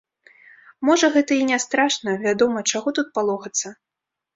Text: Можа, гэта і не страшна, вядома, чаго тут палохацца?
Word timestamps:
Можа, 0.89 1.11
гэта 1.19 1.39
і 1.43 1.47
не 1.51 1.61
страшна, 1.67 2.19
вядома, 2.27 2.67
чаго 2.71 2.87
тут 3.01 3.07
палохацца? 3.21 3.79